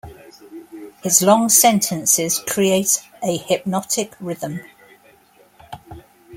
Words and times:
His 1.03 1.21
long 1.21 1.47
sentences 1.49 2.41
create 2.47 3.03
a 3.21 3.37
hypnotic 3.37 4.15
rhythm. 4.19 4.61